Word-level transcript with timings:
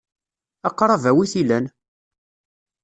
Aqṛab-a 0.67 1.11
wi 1.15 1.25
t-ilan? 1.31 1.65